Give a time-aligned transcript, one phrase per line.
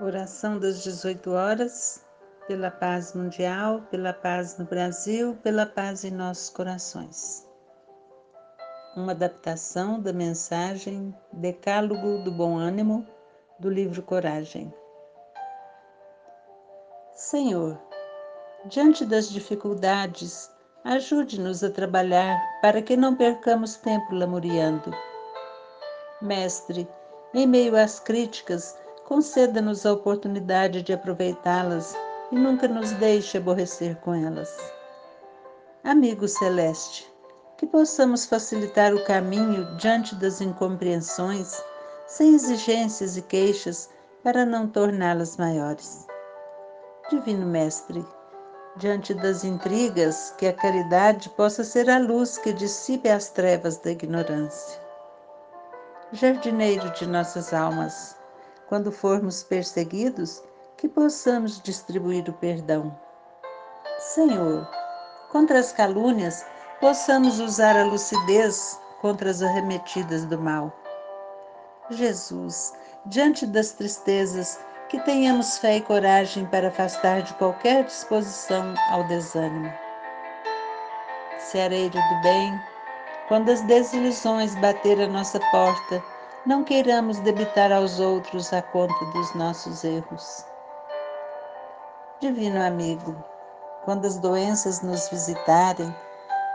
[0.00, 2.04] Oração das 18 horas,
[2.48, 7.48] pela paz mundial, pela paz no Brasil, pela paz em nossos corações.
[8.96, 13.06] Uma adaptação da mensagem Decálogo do Bom Ânimo
[13.60, 14.74] do livro Coragem.
[17.12, 17.80] Senhor,
[18.66, 20.50] diante das dificuldades,
[20.82, 24.90] ajude-nos a trabalhar para que não percamos tempo lamuriando.
[26.20, 26.88] Mestre,
[27.32, 31.96] em meio às críticas, conceda-nos a oportunidade de aproveitá-las
[32.32, 34.50] e nunca nos deixe aborrecer com elas.
[35.84, 37.12] Amigo celeste,
[37.58, 41.62] que possamos facilitar o caminho diante das incompreensões,
[42.06, 43.90] sem exigências e queixas,
[44.22, 46.06] para não torná-las maiores.
[47.10, 48.04] Divino Mestre,
[48.76, 53.90] diante das intrigas, que a caridade possa ser a luz que dissipe as trevas da
[53.90, 54.80] ignorância.
[56.12, 58.16] Jardineiro de nossas almas,
[58.68, 60.42] quando formos perseguidos,
[60.76, 62.96] que possamos distribuir o perdão.
[63.98, 64.68] Senhor,
[65.30, 66.44] contra as calúnias,
[66.80, 70.72] possamos usar a lucidez contra as arremetidas do mal.
[71.90, 72.74] Jesus,
[73.06, 79.72] diante das tristezas, que tenhamos fé e coragem para afastar de qualquer disposição ao desânimo.
[81.38, 82.60] Seareiro do bem,
[83.28, 86.02] quando as desilusões bater a nossa porta,
[86.46, 90.44] não queiramos debitar aos outros a conta dos nossos erros.
[92.20, 93.16] Divino amigo,
[93.84, 95.94] quando as doenças nos visitarem,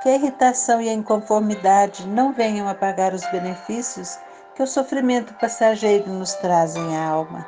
[0.02, 4.18] que a irritação e a inconformidade não venham apagar os benefícios
[4.56, 7.46] que o sofrimento passageiro nos trazem à alma.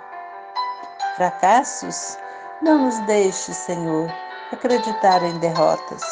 [1.15, 2.17] Fracassos,
[2.61, 4.11] não nos deixe, Senhor,
[4.51, 6.03] acreditar em derrotas.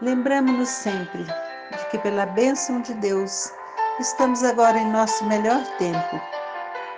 [0.00, 3.52] Lembramos-nos sempre de que, pela bênção de Deus,
[4.00, 6.20] Estamos agora em nosso melhor tempo,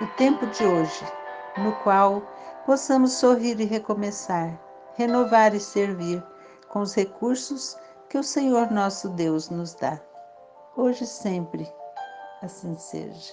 [0.03, 1.03] o tempo de hoje,
[1.57, 2.23] no qual
[2.67, 4.61] possamos sorrir e recomeçar,
[4.99, 6.23] renovar e servir
[6.69, 7.79] com os recursos
[8.11, 9.99] que o Senhor nosso Deus nos dá.
[10.77, 11.67] Hoje e sempre,
[12.43, 13.33] assim seja.